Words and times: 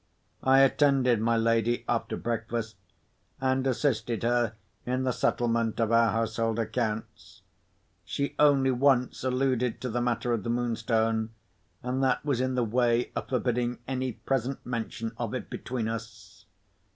I 0.41 0.61
attended 0.61 1.21
my 1.21 1.37
lady 1.37 1.85
after 1.87 2.17
breakfast, 2.17 2.75
and 3.39 3.67
assisted 3.67 4.23
her 4.23 4.53
in 4.83 5.03
the 5.03 5.11
settlement 5.11 5.79
of 5.79 5.91
our 5.91 6.11
household 6.11 6.57
accounts. 6.57 7.43
She 8.03 8.33
only 8.39 8.71
once 8.71 9.23
alluded 9.23 9.79
to 9.81 9.89
the 9.89 10.01
matter 10.01 10.33
of 10.33 10.41
the 10.41 10.49
Moonstone, 10.49 11.35
and 11.83 12.01
that 12.01 12.25
was 12.25 12.41
in 12.41 12.55
the 12.55 12.63
way 12.63 13.11
of 13.15 13.29
forbidding 13.29 13.77
any 13.87 14.13
present 14.13 14.65
mention 14.65 15.11
of 15.19 15.35
it 15.35 15.51
between 15.51 15.87
us. 15.87 16.45